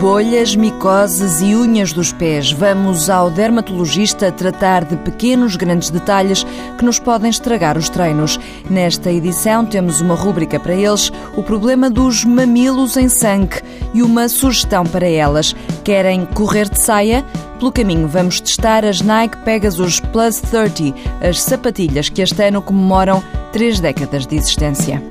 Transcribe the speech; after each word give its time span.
Bolhas, 0.00 0.56
micoses 0.56 1.40
e 1.40 1.54
unhas 1.54 1.92
dos 1.92 2.12
pés. 2.12 2.50
Vamos 2.50 3.08
ao 3.08 3.30
dermatologista 3.30 4.30
tratar 4.32 4.84
de 4.84 4.96
pequenos, 4.96 5.56
grandes 5.56 5.90
detalhes 5.90 6.44
que 6.76 6.84
nos 6.84 6.98
podem 6.98 7.30
estragar 7.30 7.78
os 7.78 7.88
treinos. 7.88 8.38
Nesta 8.68 9.10
edição 9.10 9.64
temos 9.64 10.00
uma 10.00 10.14
rúbrica 10.14 10.58
para 10.58 10.74
eles, 10.74 11.12
o 11.36 11.42
problema 11.42 11.88
dos 11.88 12.24
mamilos 12.24 12.96
em 12.96 13.08
sangue 13.08 13.62
e 13.94 14.02
uma 14.02 14.28
sugestão 14.28 14.84
para 14.84 15.06
elas. 15.06 15.54
Querem 15.84 16.26
correr 16.26 16.68
de 16.68 16.80
saia? 16.80 17.24
Pelo 17.58 17.72
caminho, 17.72 18.08
vamos 18.08 18.40
testar 18.40 18.84
as 18.84 19.00
Nike 19.00 19.38
Pegasus 19.38 20.00
Plus 20.00 20.40
30, 20.40 20.94
as 21.26 21.40
sapatilhas 21.40 22.08
que 22.08 22.20
este 22.20 22.42
ano 22.42 22.60
comemoram 22.60 23.22
três 23.52 23.80
décadas 23.80 24.26
de 24.26 24.36
existência. 24.36 25.02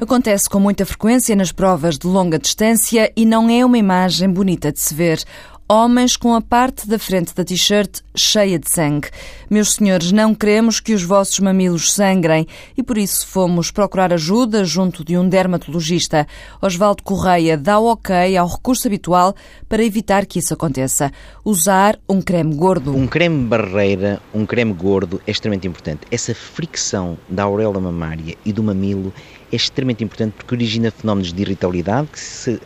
Acontece 0.00 0.48
com 0.48 0.58
muita 0.58 0.86
frequência 0.86 1.36
nas 1.36 1.52
provas 1.52 1.98
de 1.98 2.06
longa 2.06 2.38
distância 2.38 3.12
e 3.14 3.26
não 3.26 3.50
é 3.50 3.64
uma 3.64 3.76
imagem 3.76 4.30
bonita 4.30 4.72
de 4.72 4.80
se 4.80 4.94
ver 4.94 5.22
homens 5.70 6.16
com 6.16 6.34
a 6.34 6.40
parte 6.40 6.88
da 6.88 6.98
frente 6.98 7.34
da 7.34 7.44
t-shirt 7.44 8.00
cheia 8.16 8.58
de 8.58 8.72
sangue. 8.72 9.10
Meus 9.50 9.74
senhores, 9.74 10.10
não 10.10 10.34
queremos 10.34 10.80
que 10.80 10.94
os 10.94 11.02
vossos 11.02 11.38
mamilos 11.40 11.92
sangrem 11.92 12.46
e 12.74 12.82
por 12.82 12.96
isso 12.96 13.26
fomos 13.26 13.70
procurar 13.70 14.10
ajuda 14.10 14.64
junto 14.64 15.04
de 15.04 15.18
um 15.18 15.28
dermatologista. 15.28 16.26
Osvaldo 16.62 17.02
Correia 17.02 17.58
dá 17.58 17.78
o 17.78 17.92
ok 17.92 18.34
ao 18.36 18.48
recurso 18.48 18.88
habitual 18.88 19.34
para 19.68 19.84
evitar 19.84 20.24
que 20.24 20.38
isso 20.38 20.54
aconteça. 20.54 21.12
Usar 21.44 21.98
um 22.08 22.22
creme 22.22 22.54
gordo. 22.54 22.96
Um 22.96 23.06
creme 23.06 23.44
barreira, 23.44 24.22
um 24.32 24.46
creme 24.46 24.72
gordo 24.72 25.20
é 25.26 25.30
extremamente 25.30 25.68
importante. 25.68 26.00
Essa 26.10 26.34
fricção 26.34 27.18
da 27.28 27.42
auréola 27.42 27.78
mamária 27.78 28.36
e 28.42 28.52
do 28.54 28.62
mamilo 28.62 29.12
é 29.52 29.56
extremamente 29.56 30.02
importante 30.02 30.32
porque 30.32 30.54
origina 30.54 30.90
fenómenos 30.90 31.30
de 31.30 31.42
irritabilidade 31.42 32.08
que 32.08 32.20
se 32.20 32.58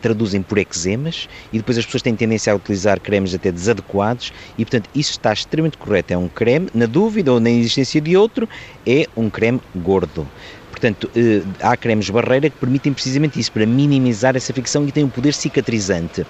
traduzem 0.00 0.42
por 0.42 0.58
eczemas 0.58 1.28
e 1.52 1.58
depois 1.58 1.78
as 1.78 1.84
pessoas 1.84 2.02
têm 2.02 2.14
tendência 2.14 2.52
a 2.52 2.56
utilizar 2.56 3.00
cremes 3.00 3.34
até 3.34 3.50
desadequados 3.52 4.32
e, 4.56 4.64
portanto, 4.64 4.88
isso 4.94 5.12
está 5.12 5.32
extremamente 5.32 5.78
correto. 5.78 6.12
É 6.12 6.18
um 6.18 6.28
creme, 6.28 6.68
na 6.74 6.86
dúvida 6.86 7.32
ou 7.32 7.40
na 7.40 7.50
existência 7.50 8.00
de 8.00 8.16
outro, 8.16 8.48
é 8.86 9.06
um 9.16 9.30
creme 9.30 9.60
gordo. 9.76 10.26
Portanto, 10.70 11.10
eh, 11.16 11.42
há 11.60 11.76
cremes 11.76 12.08
barreira 12.08 12.48
que 12.48 12.56
permitem 12.56 12.92
precisamente 12.92 13.38
isso, 13.38 13.50
para 13.50 13.66
minimizar 13.66 14.36
essa 14.36 14.52
fricção 14.52 14.86
e 14.86 14.92
têm 14.92 15.04
um 15.04 15.08
poder 15.08 15.34
cicatrizante. 15.34 16.24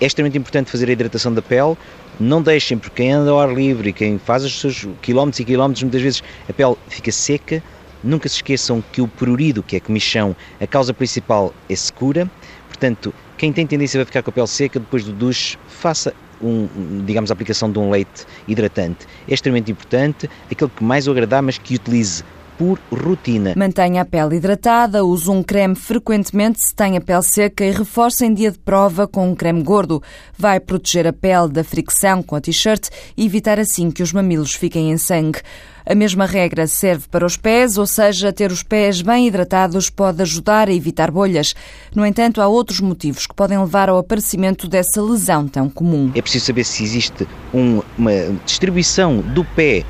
É 0.00 0.06
extremamente 0.06 0.38
importante 0.38 0.70
fazer 0.70 0.88
a 0.88 0.92
hidratação 0.92 1.32
da 1.32 1.42
pele. 1.42 1.76
Não 2.18 2.40
deixem, 2.40 2.78
porque 2.78 3.02
quem 3.02 3.12
anda 3.12 3.30
ao 3.30 3.40
ar 3.40 3.52
livre 3.52 3.92
quem 3.92 4.18
faz 4.18 4.44
os 4.44 4.58
seus 4.58 4.86
quilómetros 5.02 5.40
e 5.40 5.44
quilómetros, 5.44 5.82
muitas 5.82 6.00
vezes 6.00 6.22
a 6.48 6.52
pele 6.52 6.76
fica 6.88 7.12
seca. 7.12 7.62
Nunca 8.02 8.28
se 8.28 8.36
esqueçam 8.36 8.82
que 8.92 9.02
o 9.02 9.08
prurido, 9.08 9.62
que 9.62 9.76
é 9.76 9.80
comichão, 9.80 10.36
a 10.60 10.66
causa 10.66 10.94
principal 10.94 11.52
é 11.68 11.74
secura 11.74 12.30
Portanto, 12.76 13.14
quem 13.38 13.54
tem 13.54 13.66
tendência 13.66 14.02
a 14.02 14.04
ficar 14.04 14.22
com 14.22 14.28
a 14.28 14.32
pele 14.34 14.46
seca 14.46 14.78
depois 14.78 15.02
do 15.02 15.10
duche, 15.14 15.56
faça 15.66 16.12
um, 16.38 17.02
digamos, 17.06 17.30
a 17.30 17.32
aplicação 17.32 17.72
de 17.72 17.78
um 17.78 17.88
leite 17.88 18.26
hidratante. 18.46 19.06
É 19.26 19.32
extremamente 19.32 19.72
importante, 19.72 20.28
aquele 20.50 20.70
que 20.70 20.84
mais 20.84 21.08
o 21.08 21.10
agradar, 21.10 21.42
mas 21.42 21.56
que 21.56 21.74
utilize 21.76 22.22
por 22.58 22.78
rotina. 22.92 23.54
Mantenha 23.56 24.02
a 24.02 24.04
pele 24.04 24.36
hidratada, 24.36 25.04
use 25.04 25.30
um 25.30 25.42
creme 25.42 25.74
frequentemente 25.74 26.60
se 26.60 26.74
tem 26.74 26.96
a 26.96 27.00
pele 27.00 27.22
seca 27.22 27.64
e 27.64 27.70
reforce 27.70 28.24
em 28.24 28.34
dia 28.34 28.50
de 28.50 28.58
prova 28.58 29.06
com 29.06 29.30
um 29.30 29.34
creme 29.34 29.62
gordo. 29.62 30.02
Vai 30.36 30.60
proteger 30.60 31.06
a 31.06 31.12
pele 31.12 31.48
da 31.48 31.64
fricção 31.64 32.22
com 32.22 32.36
a 32.36 32.40
t-shirt 32.40 32.88
e 33.16 33.24
evitar 33.24 33.58
assim 33.58 33.90
que 33.90 34.02
os 34.02 34.12
mamilos 34.12 34.54
fiquem 34.54 34.90
em 34.90 34.98
sangue. 34.98 35.40
A 35.88 35.94
mesma 35.94 36.26
regra 36.26 36.66
serve 36.66 37.06
para 37.08 37.24
os 37.24 37.36
pés, 37.36 37.78
ou 37.78 37.86
seja, 37.86 38.32
ter 38.32 38.50
os 38.50 38.64
pés 38.64 39.02
bem 39.02 39.28
hidratados 39.28 39.88
pode 39.88 40.20
ajudar 40.20 40.68
a 40.68 40.72
evitar 40.72 41.12
bolhas. 41.12 41.54
No 41.94 42.04
entanto, 42.04 42.42
há 42.42 42.48
outros 42.48 42.80
motivos 42.80 43.24
que 43.24 43.34
podem 43.34 43.56
levar 43.56 43.88
ao 43.88 43.96
aparecimento 43.96 44.66
dessa 44.66 45.00
lesão 45.00 45.46
tão 45.46 45.70
comum. 45.70 46.10
É 46.16 46.20
preciso 46.20 46.46
saber 46.46 46.64
se 46.64 46.82
existe 46.82 47.28
um, 47.54 47.80
uma 47.96 48.10
distribuição 48.44 49.18
do 49.20 49.44
pé 49.44 49.84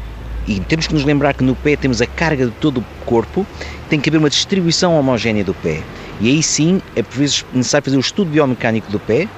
e 0.46 0.60
temos 0.60 0.86
que 0.86 0.94
nos 0.94 1.04
lembrar 1.04 1.34
que 1.34 1.42
no 1.42 1.54
pé 1.54 1.76
temos 1.76 2.00
a 2.00 2.06
carga 2.06 2.46
de 2.46 2.52
todo 2.52 2.78
o 2.78 2.84
corpo, 3.04 3.46
tem 3.88 4.00
que 4.00 4.08
haver 4.08 4.18
uma 4.18 4.30
distribuição 4.30 4.98
homogénea 4.98 5.44
do 5.44 5.54
pé. 5.54 5.82
E 6.20 6.28
aí 6.28 6.42
sim 6.42 6.80
é 6.94 7.02
por 7.02 7.16
vezes 7.16 7.44
necessário 7.52 7.84
fazer 7.84 7.96
o 7.96 8.00
estudo 8.00 8.30
biomecânico 8.30 8.90
do 8.90 8.98
pé, 9.00 9.28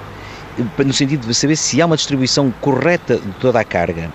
no 0.84 0.92
sentido 0.92 1.26
de 1.26 1.34
saber 1.34 1.56
se 1.56 1.80
há 1.80 1.86
uma 1.86 1.96
distribuição 1.96 2.52
correta 2.60 3.16
de 3.16 3.32
toda 3.41 3.60
a 3.60 3.64
carga. 3.64 4.12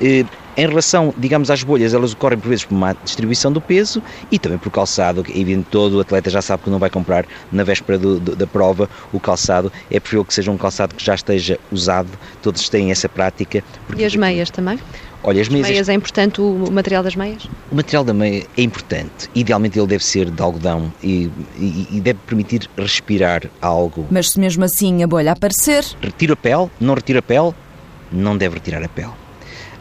Eh, 0.00 0.24
em 0.56 0.68
relação, 0.68 1.12
digamos, 1.16 1.50
às 1.50 1.64
bolhas, 1.64 1.94
elas 1.94 2.12
ocorrem 2.12 2.38
por 2.38 2.48
vezes 2.48 2.64
por 2.64 2.74
uma 2.74 2.94
distribuição 3.02 3.50
do 3.50 3.60
peso 3.60 4.00
e 4.30 4.38
também 4.38 4.56
por 4.56 4.70
calçado, 4.70 5.24
é 5.28 5.38
evidente 5.38 5.66
todo 5.68 5.94
o 5.94 6.00
atleta 6.00 6.30
já 6.30 6.40
sabe 6.40 6.62
que 6.62 6.70
não 6.70 6.78
vai 6.78 6.88
comprar 6.88 7.26
na 7.50 7.64
véspera 7.64 7.98
do, 7.98 8.20
do, 8.20 8.36
da 8.36 8.46
prova 8.46 8.88
o 9.12 9.18
calçado, 9.18 9.72
é 9.90 9.98
preferível 9.98 10.24
que 10.24 10.32
seja 10.34 10.52
um 10.52 10.56
calçado 10.56 10.94
que 10.94 11.04
já 11.04 11.14
esteja 11.14 11.58
usado, 11.72 12.08
todos 12.40 12.68
têm 12.68 12.92
essa 12.92 13.08
prática. 13.08 13.64
E 13.96 14.04
as 14.04 14.14
meias 14.14 14.48
também? 14.48 14.78
Olha, 15.26 15.40
as 15.40 15.48
meias, 15.48 15.68
meias 15.70 15.88
é 15.88 15.94
importante 15.94 16.38
o 16.42 16.70
material 16.70 17.02
das 17.02 17.16
meias? 17.16 17.48
O 17.72 17.74
material 17.74 18.04
da 18.04 18.12
meia 18.12 18.44
é 18.58 18.62
importante. 18.62 19.30
Idealmente 19.34 19.78
ele 19.78 19.86
deve 19.86 20.04
ser 20.04 20.30
de 20.30 20.42
algodão 20.42 20.92
e, 21.02 21.30
e, 21.56 21.88
e, 21.92 22.00
deve 22.02 22.18
permitir 22.26 22.68
respirar 22.76 23.42
algo. 23.58 24.06
Mas 24.10 24.32
se 24.32 24.38
mesmo 24.38 24.64
assim 24.64 25.02
a 25.02 25.06
bolha 25.06 25.32
aparecer... 25.32 25.82
Retira 26.02 26.34
a 26.34 26.36
pele, 26.36 26.70
não 26.78 26.92
retira 26.92 27.20
a 27.20 27.22
pele, 27.22 27.54
não 28.12 28.36
deve 28.36 28.56
retirar 28.56 28.84
a 28.84 28.88
pele. 28.88 29.12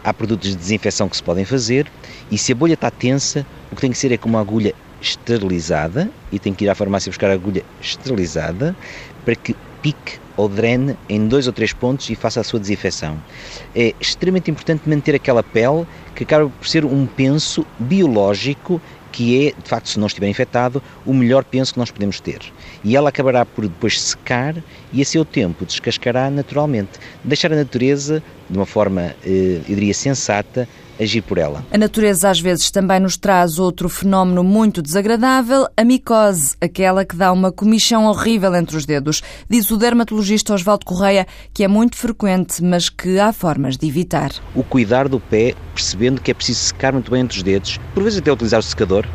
Há 0.02 0.14
produtos 0.14 0.50
de 0.50 0.56
desinfecção 0.56 1.10
que 1.10 1.18
se 1.18 1.24
podem 1.24 1.44
fazer 1.44 1.92
e 2.32 2.38
se 2.38 2.54
a 2.54 2.56
bolha 2.56 2.76
está 2.76 2.90
tensa, 2.90 3.46
o 3.70 3.76
que 3.76 3.82
tem 3.82 3.92
que 3.92 3.98
ser 3.98 4.14
é 4.14 4.18
com 4.18 4.30
uma 4.30 4.40
agulha 4.40 4.74
esterilizada 5.02 6.10
e 6.32 6.40
tem 6.40 6.54
que 6.54 6.64
ir 6.64 6.70
à 6.70 6.76
farmácia 6.76 7.10
buscar 7.10 7.30
a 7.30 7.34
agulha 7.34 7.64
esterilizada 7.82 8.74
para 9.26 9.36
que 9.36 9.54
pique 9.84 10.20
ou 10.36 10.50
drene 10.50 10.96
em 11.08 11.28
dois 11.28 11.46
ou 11.46 11.54
três 11.54 11.74
pontos 11.74 12.10
e 12.10 12.16
faça 12.16 12.40
a 12.40 12.44
sua 12.44 12.60
desinfecção. 12.60 13.22
É 13.76 13.94
extremamente 14.00 14.50
importante 14.50 14.90
manter 14.90 15.14
aquela 15.14 15.44
pele 15.44 15.86
que 16.16 16.24
acaba 16.24 16.50
por 16.50 16.68
ser 16.68 16.86
um 16.86 17.06
penso 17.06 17.64
biológico 17.78 18.82
que 19.12 19.48
é, 19.48 19.52
de 19.52 19.70
facto, 19.70 19.90
se 19.90 20.00
não 20.00 20.08
estiver 20.08 20.28
infectado, 20.28 20.82
o 21.06 21.14
melhor 21.14 21.44
penso 21.44 21.74
que 21.74 21.80
nós 21.80 21.92
podemos 21.92 22.20
ter. 22.20 22.40
E 22.84 22.96
ela 22.96 23.10
acabará 23.10 23.46
por 23.46 23.68
depois 23.68 24.02
secar 24.02 24.56
e 24.92 25.04
a 25.04 25.06
seu 25.06 25.24
tempo 25.24 25.66
descascará 25.66 26.32
naturalmente. 26.32 26.94
Deixar 27.24 27.54
a 27.54 27.56
natureza, 27.56 28.24
de 28.50 28.58
uma 28.58 28.66
forma, 28.66 29.16
eh, 29.24 29.62
eu 29.70 29.76
diria, 29.76 29.94
sensata, 29.94 30.68
agir 31.00 31.22
por 31.22 31.38
ela. 31.38 31.66
A 31.72 31.78
natureza 31.78 32.30
às 32.30 32.40
vezes 32.40 32.70
também 32.72 33.00
nos 33.00 33.18
traz 33.18 33.60
outro 33.60 33.90
fenómeno 33.90 34.44
muito 34.44 34.82
desagradável, 34.82 35.68
a 35.76 35.84
micose, 35.84 36.56
aquela 36.62 37.06
que 37.06 37.16
dá 37.16 37.32
uma 37.32 37.52
comichão 37.52 38.06
horrível 38.06 38.54
entre 38.56 38.78
os 38.78 38.86
dedos. 38.86 39.22
Diz 39.50 39.70
o 39.72 39.78
dermatologista 39.78 40.54
Osvaldo 40.54 40.86
Correia 40.86 41.28
que 41.54 41.64
é 41.64 41.68
muito 41.68 41.98
frequente, 41.98 42.64
mas 42.64 42.90
que 42.90 43.20
há 43.20 43.34
formas 43.34 43.78
de 43.78 43.88
evitar. 43.88 44.32
O 44.56 44.64
cuidar 44.64 45.08
do 45.08 45.20
pé, 45.20 45.56
percebendo 45.74 46.22
que 46.22 46.32
é 46.32 46.34
preciso 46.34 46.60
secar 46.60 46.94
muito 46.94 47.12
bem 47.12 47.22
entre 47.22 47.38
os 47.38 47.44
dedos, 47.44 47.80
por 47.94 48.04
vezes 48.04 48.20
até 48.20 48.32
utilizar 48.32 48.60
o 48.60 48.64
secador, 48.64 49.06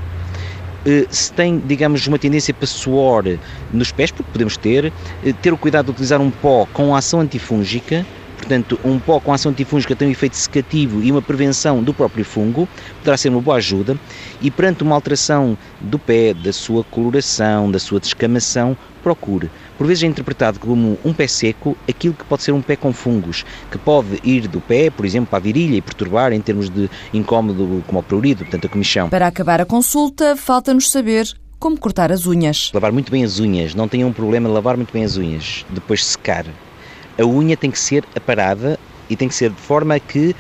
eh, 0.87 1.07
se 1.11 1.33
tem, 1.33 1.59
digamos, 1.59 2.07
uma 2.07 2.19
tendência 2.19 2.55
para 2.55 2.67
suor 2.67 3.25
nos 3.73 3.93
pés, 3.93 4.11
porque 4.11 4.31
podemos 4.31 4.57
ter, 4.57 4.93
eh, 5.25 5.33
ter 5.33 5.53
o 5.53 5.59
cuidado 5.59 5.87
de 5.87 5.91
utilizar 5.93 6.21
um 6.21 6.31
pó 6.31 6.67
com 6.73 6.95
ação 6.95 7.21
antifúngica, 7.21 8.07
Portanto, 8.49 8.81
um 8.83 8.99
pó 8.99 9.21
com 9.21 9.31
ação 9.31 9.53
antifúngica 9.53 9.95
tem 9.95 10.09
um 10.09 10.11
efeito 10.11 10.35
secativo 10.35 11.03
e 11.03 11.13
uma 11.13 11.21
prevenção 11.21 11.83
do 11.83 11.93
próprio 11.93 12.25
fungo, 12.25 12.67
poderá 13.01 13.15
ser 13.15 13.29
uma 13.29 13.43
boa 13.43 13.59
ajuda. 13.59 13.95
E 14.41 14.51
perante 14.51 14.83
uma 14.83 14.95
alteração 14.95 15.59
do 15.79 15.99
pé, 15.99 16.33
da 16.33 16.51
sua 16.51 16.83
coloração, 16.83 17.71
da 17.71 17.79
sua 17.79 18.01
descamação, 18.01 18.75
procure. 19.03 19.51
Por 19.77 19.87
vezes 19.87 20.03
é 20.03 20.07
interpretado 20.07 20.59
como 20.59 20.99
um 21.05 21.13
pé 21.13 21.27
seco 21.27 21.77
aquilo 21.87 22.15
que 22.15 22.25
pode 22.25 22.43
ser 22.43 22.53
um 22.53 22.63
pé 22.63 22.75
com 22.75 22.91
fungos, 22.91 23.45
que 23.71 23.77
pode 23.77 24.19
ir 24.25 24.49
do 24.49 24.63
pé, 24.63 24.89
por 24.89 25.05
exemplo, 25.05 25.29
para 25.29 25.41
a 25.41 25.43
virilha 25.43 25.77
e 25.77 25.83
perturbar 25.83 26.33
em 26.33 26.41
termos 26.41 26.71
de 26.71 26.89
incómodo 27.13 27.85
como 27.87 28.01
o 28.01 28.03
prurido, 28.03 28.45
portanto 28.45 28.65
a 28.65 28.71
comichão. 28.71 29.11
Para 29.11 29.27
acabar 29.27 29.61
a 29.61 29.67
consulta, 29.67 30.35
falta-nos 30.37 30.91
saber 30.91 31.31
como 31.59 31.79
cortar 31.79 32.11
as 32.11 32.25
unhas. 32.25 32.71
Lavar 32.73 32.93
muito 32.93 33.13
bem 33.13 33.25
as 33.25 33.39
unhas, 33.39 33.75
não 33.75 33.87
tenham 33.87 34.09
um 34.09 34.13
problema 34.13 34.49
lavar 34.49 34.79
muito 34.79 34.91
bem 34.91 35.05
as 35.05 35.19
unhas, 35.19 35.67
depois 35.69 36.03
secar 36.03 36.47
a 37.19 37.25
unha 37.25 37.57
tem 37.57 37.71
que 37.71 37.79
ser 37.79 38.05
aparada 38.15 38.79
e 39.11 39.17
tem 39.17 39.29
que 39.29 39.35
ser 39.35 39.51
de 39.51 39.61
forma 39.61 39.97
a 39.97 40.01
que 40.01 40.35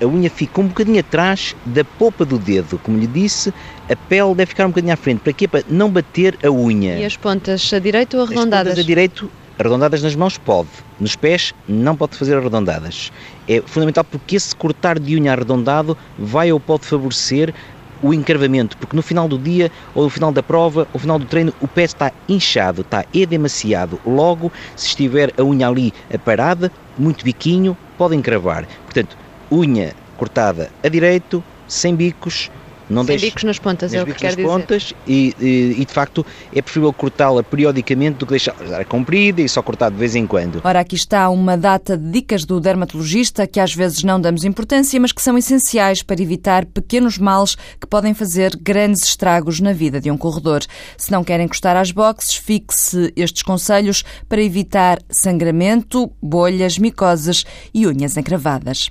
a 0.00 0.06
unha 0.06 0.30
fique 0.30 0.60
um 0.60 0.66
bocadinho 0.66 1.00
atrás 1.00 1.54
da 1.66 1.84
polpa 1.84 2.24
do 2.24 2.38
dedo. 2.38 2.78
Como 2.78 2.98
lhe 2.98 3.06
disse, 3.06 3.52
a 3.90 3.96
pele 3.96 4.34
deve 4.34 4.46
ficar 4.46 4.66
um 4.66 4.68
bocadinho 4.70 4.92
à 4.92 4.96
frente. 4.96 5.20
Para 5.20 5.32
quê? 5.32 5.48
Para 5.48 5.64
não 5.68 5.90
bater 5.90 6.38
a 6.44 6.50
unha. 6.50 6.98
E 6.98 7.04
as 7.04 7.16
pontas 7.16 7.72
a 7.72 7.78
direito 7.78 8.16
ou 8.16 8.24
arredondadas? 8.24 8.72
As 8.72 8.74
pontas 8.74 8.84
a 8.84 8.86
direito, 8.86 9.30
arredondadas 9.58 10.02
nas 10.02 10.14
mãos, 10.14 10.36
pode. 10.36 10.68
Nos 11.00 11.16
pés, 11.16 11.54
não 11.68 11.96
pode 11.96 12.16
fazer 12.16 12.36
arredondadas. 12.36 13.12
É 13.48 13.62
fundamental 13.64 14.04
porque 14.04 14.36
esse 14.36 14.54
cortar 14.54 14.98
de 14.98 15.16
unha 15.16 15.32
arredondado 15.32 15.96
vai 16.18 16.52
ou 16.52 16.60
pode 16.60 16.86
favorecer 16.86 17.54
o 18.02 18.12
encravamento, 18.12 18.76
porque 18.76 18.96
no 18.96 19.02
final 19.02 19.28
do 19.28 19.38
dia, 19.38 19.70
ou 19.94 20.04
no 20.04 20.10
final 20.10 20.32
da 20.32 20.42
prova, 20.42 20.80
ou 20.92 20.94
no 20.94 21.00
final 21.00 21.18
do 21.18 21.26
treino, 21.26 21.52
o 21.60 21.68
pé 21.68 21.84
está 21.84 22.12
inchado, 22.28 22.82
está 22.82 23.04
edemaciado. 23.12 24.00
Logo, 24.06 24.52
se 24.76 24.88
estiver 24.88 25.32
a 25.38 25.42
unha 25.42 25.68
ali 25.68 25.92
parada, 26.24 26.70
muito 26.98 27.24
biquinho, 27.24 27.76
pode 27.96 28.16
encravar. 28.16 28.66
Portanto, 28.84 29.16
unha 29.50 29.94
cortada 30.16 30.70
a 30.82 30.88
direito, 30.88 31.42
sem 31.66 31.94
bicos, 31.94 32.50
não 32.88 33.02
Sem 33.02 33.16
deixe, 33.16 33.26
bicos 33.26 33.44
nas 33.44 33.58
pontas, 33.58 33.94
é 33.94 34.02
o 34.02 34.06
que 34.06 34.14
quer 34.14 34.30
dizer. 34.30 34.42
pontas 34.42 34.94
e, 35.06 35.34
e, 35.40 35.76
e, 35.78 35.84
de 35.84 35.92
facto 35.92 36.24
é 36.54 36.60
preferível 36.60 36.92
cortá-la 36.92 37.42
periodicamente 37.42 38.18
do 38.18 38.26
que 38.26 38.30
deixá-la 38.30 38.84
comprida 38.84 39.40
e 39.40 39.48
só 39.48 39.62
cortar 39.62 39.90
de 39.90 39.96
vez 39.96 40.14
em 40.14 40.26
quando. 40.26 40.60
Ora, 40.64 40.80
aqui 40.80 40.94
está 40.94 41.28
uma 41.28 41.56
data 41.56 41.96
de 41.96 42.10
dicas 42.10 42.44
do 42.44 42.60
dermatologista 42.60 43.46
que 43.46 43.60
às 43.60 43.74
vezes 43.74 44.02
não 44.02 44.20
damos 44.20 44.44
importância, 44.44 44.98
mas 45.00 45.12
que 45.12 45.22
são 45.22 45.36
essenciais 45.38 46.02
para 46.02 46.20
evitar 46.20 46.64
pequenos 46.66 47.18
males 47.18 47.56
que 47.80 47.86
podem 47.86 48.14
fazer 48.14 48.56
grandes 48.56 49.02
estragos 49.04 49.60
na 49.60 49.72
vida 49.72 50.00
de 50.00 50.10
um 50.10 50.16
corredor. 50.16 50.62
Se 50.96 51.10
não 51.10 51.24
querem 51.24 51.46
encostar 51.46 51.76
às 51.76 51.90
boxes, 51.90 52.36
fixe 52.36 53.12
estes 53.16 53.42
conselhos 53.42 54.04
para 54.28 54.42
evitar 54.42 54.98
sangramento, 55.10 56.10
bolhas, 56.22 56.78
micoses 56.78 57.44
e 57.72 57.86
unhas 57.86 58.16
encravadas. 58.16 58.90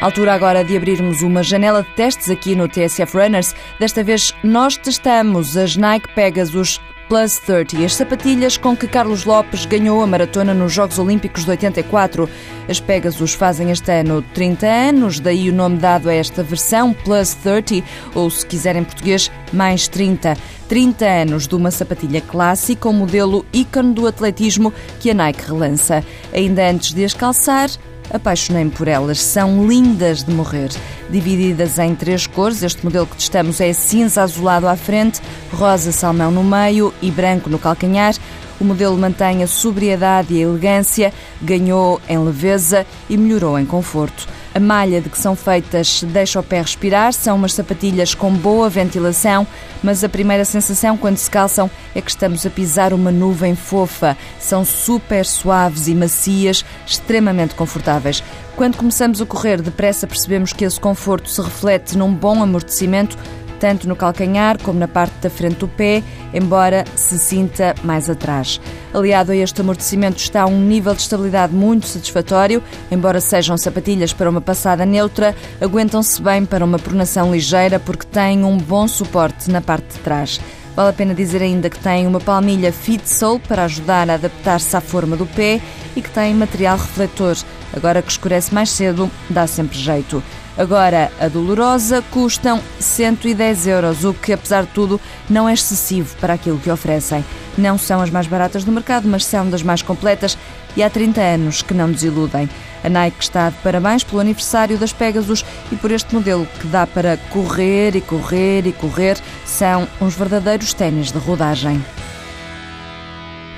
Altura 0.00 0.34
agora 0.34 0.64
de 0.64 0.76
abrirmos 0.76 1.22
uma 1.22 1.42
janela 1.42 1.82
de 1.82 1.90
testes 1.90 2.30
aqui 2.30 2.54
no 2.54 2.68
TSF 2.68 3.16
Runners. 3.16 3.54
Desta 3.78 4.02
vez 4.02 4.34
nós 4.42 4.76
testamos 4.76 5.56
as 5.56 5.76
Nike 5.76 6.14
Pegasus 6.14 6.80
Plus 7.10 7.38
30, 7.38 7.84
as 7.84 7.96
sapatilhas 7.96 8.56
com 8.56 8.76
que 8.76 8.86
Carlos 8.86 9.24
Lopes 9.24 9.66
ganhou 9.66 10.00
a 10.00 10.06
maratona 10.06 10.54
nos 10.54 10.72
Jogos 10.72 10.96
Olímpicos 10.96 11.42
de 11.44 11.50
84. 11.50 12.30
As 12.68 12.78
Pegasus 12.78 13.34
fazem 13.34 13.72
este 13.72 13.90
ano 13.90 14.22
30 14.32 14.64
anos, 14.64 15.18
daí 15.18 15.50
o 15.50 15.52
nome 15.52 15.76
dado 15.78 16.08
a 16.08 16.14
esta 16.14 16.44
versão, 16.44 16.92
Plus 16.92 17.34
30, 17.34 17.84
ou 18.14 18.30
se 18.30 18.46
quiser 18.46 18.76
em 18.76 18.84
português, 18.84 19.28
mais 19.52 19.88
30. 19.88 20.36
30 20.68 21.04
anos 21.04 21.48
de 21.48 21.56
uma 21.56 21.72
sapatilha 21.72 22.20
clássica, 22.20 22.88
um 22.88 22.92
modelo 22.92 23.44
ícone 23.52 23.92
do 23.92 24.06
atletismo 24.06 24.72
que 25.00 25.10
a 25.10 25.14
Nike 25.14 25.48
relança. 25.48 26.04
Ainda 26.32 26.70
antes 26.70 26.94
de 26.94 27.04
as 27.04 27.12
calçar, 27.12 27.70
Apaixonei-me 28.12 28.70
por 28.70 28.88
elas, 28.88 29.22
são 29.22 29.66
lindas 29.66 30.24
de 30.24 30.32
morrer. 30.32 30.70
Divididas 31.08 31.78
em 31.78 31.94
três 31.94 32.26
cores, 32.26 32.62
este 32.62 32.84
modelo 32.84 33.06
que 33.06 33.16
testamos 33.16 33.60
é 33.60 33.72
cinza 33.72 34.22
azulado 34.22 34.66
à 34.66 34.76
frente, 34.76 35.20
rosa 35.52 35.92
salmão 35.92 36.30
no 36.30 36.42
meio 36.42 36.92
e 37.00 37.10
branco 37.10 37.48
no 37.48 37.58
calcanhar. 37.58 38.14
O 38.60 38.64
modelo 38.64 38.96
mantém 38.98 39.42
a 39.42 39.46
sobriedade 39.46 40.34
e 40.34 40.38
a 40.38 40.46
elegância, 40.46 41.14
ganhou 41.40 42.00
em 42.08 42.18
leveza 42.18 42.84
e 43.08 43.16
melhorou 43.16 43.58
em 43.58 43.64
conforto. 43.64 44.28
A 44.52 44.58
malha 44.58 45.00
de 45.00 45.08
que 45.08 45.18
são 45.18 45.36
feitas 45.36 46.02
deixa 46.02 46.40
o 46.40 46.42
pé 46.42 46.60
respirar, 46.60 47.12
são 47.12 47.36
umas 47.36 47.54
sapatilhas 47.54 48.14
com 48.14 48.32
boa 48.32 48.68
ventilação, 48.68 49.46
mas 49.80 50.02
a 50.02 50.08
primeira 50.08 50.44
sensação 50.44 50.96
quando 50.96 51.18
se 51.18 51.30
calçam 51.30 51.70
é 51.94 52.00
que 52.00 52.10
estamos 52.10 52.44
a 52.44 52.50
pisar 52.50 52.92
uma 52.92 53.12
nuvem 53.12 53.54
fofa. 53.54 54.16
São 54.40 54.64
super 54.64 55.24
suaves 55.24 55.86
e 55.86 55.94
macias, 55.94 56.64
extremamente 56.84 57.54
confortáveis. 57.54 58.24
Quando 58.56 58.76
começamos 58.76 59.22
a 59.22 59.26
correr 59.26 59.62
depressa, 59.62 60.06
percebemos 60.06 60.52
que 60.52 60.64
esse 60.64 60.80
conforto 60.80 61.30
se 61.30 61.40
reflete 61.40 61.96
num 61.96 62.12
bom 62.12 62.42
amortecimento 62.42 63.16
tanto 63.60 63.86
no 63.86 63.94
calcanhar 63.94 64.60
como 64.60 64.80
na 64.80 64.88
parte 64.88 65.14
da 65.20 65.28
frente 65.30 65.56
do 65.56 65.68
pé, 65.68 66.02
embora 66.32 66.84
se 66.96 67.18
sinta 67.18 67.74
mais 67.84 68.08
atrás. 68.08 68.60
Aliado 68.92 69.30
a 69.30 69.36
este 69.36 69.60
amortecimento 69.60 70.16
está 70.16 70.46
um 70.46 70.58
nível 70.58 70.94
de 70.94 71.02
estabilidade 71.02 71.54
muito 71.54 71.86
satisfatório, 71.86 72.62
embora 72.90 73.20
sejam 73.20 73.56
sapatilhas 73.58 74.12
para 74.14 74.30
uma 74.30 74.40
passada 74.40 74.86
neutra, 74.86 75.36
aguentam-se 75.60 76.20
bem 76.22 76.44
para 76.44 76.64
uma 76.64 76.78
pronação 76.78 77.32
ligeira 77.32 77.78
porque 77.78 78.06
têm 78.06 78.42
um 78.42 78.56
bom 78.56 78.88
suporte 78.88 79.50
na 79.50 79.60
parte 79.60 79.92
de 79.92 79.98
trás. 80.00 80.40
Vale 80.74 80.90
a 80.90 80.92
pena 80.92 81.14
dizer 81.14 81.42
ainda 81.42 81.68
que 81.68 81.78
tem 81.78 82.06
uma 82.06 82.20
palmilha 82.20 82.72
Fit 82.72 83.06
Sole 83.06 83.40
para 83.40 83.64
ajudar 83.64 84.08
a 84.08 84.14
adaptar-se 84.14 84.74
à 84.74 84.80
forma 84.80 85.16
do 85.16 85.26
pé 85.26 85.60
e 85.94 86.00
que 86.00 86.10
tem 86.10 86.32
material 86.34 86.78
refletor. 86.78 87.36
Agora 87.74 88.00
que 88.00 88.10
escurece 88.10 88.54
mais 88.54 88.70
cedo, 88.70 89.10
dá 89.28 89.46
sempre 89.46 89.78
jeito. 89.78 90.22
Agora, 90.58 91.10
a 91.20 91.28
Dolorosa 91.28 92.02
custam 92.10 92.60
110 92.78 93.66
euros, 93.66 94.04
o 94.04 94.12
que, 94.12 94.32
apesar 94.32 94.62
de 94.62 94.70
tudo, 94.70 95.00
não 95.28 95.48
é 95.48 95.54
excessivo 95.54 96.14
para 96.16 96.34
aquilo 96.34 96.58
que 96.58 96.70
oferecem. 96.70 97.24
Não 97.56 97.78
são 97.78 98.00
as 98.00 98.10
mais 98.10 98.26
baratas 98.26 98.64
do 98.64 98.72
mercado, 98.72 99.08
mas 99.08 99.24
são 99.24 99.48
das 99.48 99.62
mais 99.62 99.82
completas 99.82 100.36
e 100.76 100.82
há 100.82 100.90
30 100.90 101.20
anos 101.20 101.62
que 101.62 101.74
não 101.74 101.90
desiludem. 101.90 102.48
A 102.82 102.88
Nike 102.88 103.22
está 103.22 103.50
de 103.50 103.56
parabéns 103.56 104.02
pelo 104.02 104.20
aniversário 104.20 104.78
das 104.78 104.92
Pegasus 104.92 105.44
e 105.70 105.76
por 105.76 105.90
este 105.90 106.14
modelo 106.14 106.46
que 106.60 106.66
dá 106.66 106.86
para 106.86 107.16
correr 107.30 107.94
e 107.96 108.00
correr 108.00 108.66
e 108.66 108.72
correr. 108.72 109.18
São 109.44 109.86
uns 110.00 110.14
verdadeiros 110.14 110.72
ténis 110.72 111.12
de 111.12 111.18
rodagem. 111.18 111.82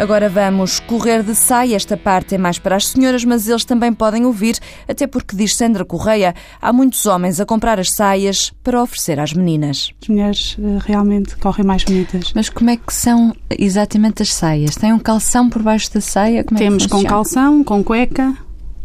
Agora 0.03 0.29
vamos 0.29 0.81
correr 0.81 1.23
de 1.23 1.33
saia. 1.33 1.77
Esta 1.77 1.97
parte 1.97 2.35
é 2.35 2.39
mais 2.39 2.59
para 2.59 2.75
as 2.75 2.89
senhoras, 2.89 3.25
mas 3.25 3.47
eles 3.47 3.65
também 3.65 3.93
podem 3.93 4.27
ouvir, 4.27 4.59
até 4.89 5.07
porque, 5.07 5.37
diz 5.37 5.55
Sandra 5.55 5.85
Correia, 5.85 6.35
há 6.61 6.73
muitos 6.73 7.07
homens 7.07 7.39
a 7.39 7.47
comprar 7.47 7.79
as 7.79 7.93
saias 7.93 8.53
para 8.65 8.83
oferecer 8.83 9.21
às 9.21 9.33
meninas. 9.33 9.93
As 10.03 10.09
mulheres 10.09 10.57
eh, 10.59 10.79
realmente 10.85 11.37
correm 11.37 11.65
mais 11.65 11.85
bonitas. 11.85 12.33
Mas 12.35 12.49
como 12.49 12.71
é 12.71 12.77
que 12.77 12.93
são 12.93 13.33
exatamente 13.57 14.23
as 14.23 14.35
saias? 14.35 14.75
Tem 14.75 14.93
um 14.93 14.99
calção 14.99 15.49
por 15.49 15.63
baixo 15.63 15.95
da 15.95 16.01
saia? 16.01 16.43
Como 16.43 16.59
é 16.59 16.65
Temos 16.65 16.85
com 16.87 17.05
calção, 17.05 17.63
com 17.63 17.85
cueca 17.85 18.37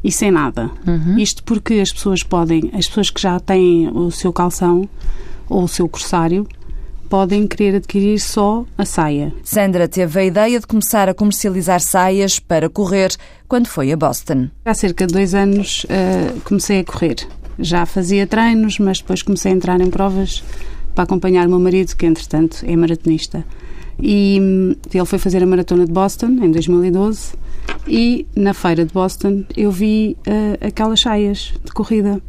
e 0.03 0.11
sem 0.11 0.29
nada. 0.29 0.69
Uhum. 0.85 1.17
Isto 1.17 1.43
porque 1.43 1.79
as 1.79 1.91
pessoas 1.91 2.21
podem, 2.21 2.69
as 2.73 2.87
pessoas 2.87 3.09
que 3.09 3.19
já 3.19 3.39
têm 3.39 3.89
o 3.89 4.11
seu 4.11 4.31
calção 4.31 4.87
ou 5.49 5.63
o 5.63 5.67
seu 5.67 5.89
corsário, 5.89 6.47
podem 7.09 7.47
querer 7.47 7.75
adquirir 7.75 8.19
só 8.19 8.65
a 8.77 8.85
saia. 8.85 9.33
Sandra 9.43 9.87
teve 9.87 10.19
a 10.19 10.25
ideia 10.25 10.59
de 10.59 10.67
começar 10.67 11.09
a 11.09 11.13
comercializar 11.13 11.79
saias 11.79 12.39
para 12.39 12.69
correr 12.69 13.15
quando 13.47 13.67
foi 13.67 13.91
a 13.91 13.97
Boston. 13.97 14.49
Há 14.65 14.73
cerca 14.73 15.07
de 15.07 15.13
dois 15.13 15.33
anos 15.33 15.85
uh, 15.85 16.39
comecei 16.41 16.79
a 16.79 16.83
correr. 16.83 17.15
Já 17.59 17.85
fazia 17.85 18.27
treinos, 18.27 18.77
mas 18.79 18.99
depois 18.99 19.23
comecei 19.23 19.51
a 19.51 19.55
entrar 19.55 19.81
em 19.81 19.89
provas 19.89 20.43
para 20.93 21.03
acompanhar 21.03 21.47
o 21.47 21.49
meu 21.49 21.59
marido, 21.59 21.95
que 21.95 22.05
entretanto 22.05 22.63
é 22.65 22.75
maratonista. 22.75 23.43
E 23.99 24.37
hum, 24.41 24.75
ele 24.93 25.05
foi 25.05 25.17
fazer 25.17 25.41
a 25.41 25.45
maratona 25.45 25.85
de 25.85 25.91
Boston 25.91 26.37
em 26.41 26.51
2012 26.51 27.33
e 27.87 28.27
na 28.35 28.53
feira 28.53 28.85
de 28.85 28.93
Boston 28.93 29.43
eu 29.55 29.71
vi 29.71 30.17
uh, 30.27 30.67
aquelas 30.67 30.99
saias 30.99 31.53
de 31.63 31.71
corrida 31.71 32.21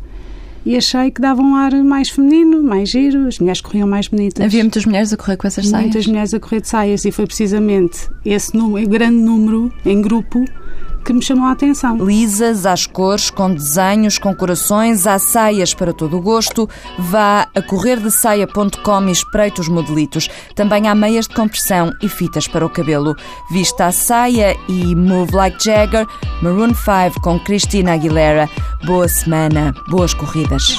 e 0.68 0.76
achei 0.76 1.10
que 1.10 1.18
dava 1.18 1.40
um 1.40 1.54
ar 1.54 1.72
mais 1.82 2.10
feminino, 2.10 2.62
mais 2.62 2.90
giro, 2.90 3.26
as 3.26 3.38
mulheres 3.38 3.62
corriam 3.62 3.88
mais 3.88 4.06
bonitas. 4.06 4.44
Havia 4.44 4.62
muitas 4.62 4.84
mulheres 4.84 5.10
a 5.14 5.16
correr 5.16 5.38
com 5.38 5.46
essas 5.46 5.66
saias? 5.66 5.84
Muitas 5.84 6.06
mulheres 6.06 6.34
a 6.34 6.38
correr 6.38 6.60
de 6.60 6.68
saias 6.68 7.06
e 7.06 7.10
foi 7.10 7.26
precisamente 7.26 8.06
esse 8.22 8.54
número, 8.54 8.86
grande 8.86 9.16
número 9.16 9.72
em 9.86 10.02
grupo 10.02 10.44
que 11.08 11.12
me 11.14 11.22
chamou 11.22 11.46
a 11.46 11.52
atenção. 11.52 11.96
Lisas, 11.96 12.66
às 12.66 12.84
cores, 12.84 13.30
com 13.30 13.54
desenhos, 13.54 14.18
com 14.18 14.34
corações, 14.34 15.06
há 15.06 15.18
saias 15.18 15.72
para 15.72 15.90
todo 15.90 16.18
o 16.18 16.20
gosto. 16.20 16.68
Vá 16.98 17.48
a 17.54 17.62
correrdesaia.com 17.62 19.08
e 19.08 19.12
espreite 19.12 19.58
os 19.58 19.68
modelitos. 19.68 20.28
Também 20.54 20.86
há 20.86 20.94
meias 20.94 21.26
de 21.26 21.34
compressão 21.34 21.94
e 22.02 22.10
fitas 22.10 22.46
para 22.46 22.66
o 22.66 22.68
cabelo. 22.68 23.16
Vista 23.50 23.86
a 23.86 23.92
saia 23.92 24.54
e 24.68 24.94
Move 24.94 25.34
Like 25.34 25.64
Jagger, 25.64 26.06
Maroon 26.42 26.74
5 26.74 27.22
com 27.22 27.40
Cristina 27.40 27.94
Aguilera. 27.94 28.46
Boa 28.84 29.08
semana, 29.08 29.72
boas 29.88 30.12
corridas. 30.12 30.76